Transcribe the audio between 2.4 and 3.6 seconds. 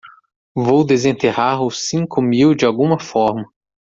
de alguma forma.